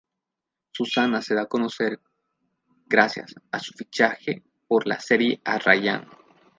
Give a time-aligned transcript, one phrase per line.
[0.71, 1.99] Susana se da a conocer
[2.87, 6.07] gracias a su fichaje por la serie "Arrayán".